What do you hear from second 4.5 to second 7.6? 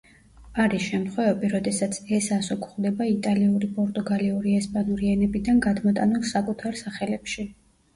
ესპანური ენებიდან გადმოტანილ საკუთარ სახელებში.